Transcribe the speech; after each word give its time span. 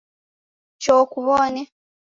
Choo 0.83 1.03
kuwone 1.11 1.61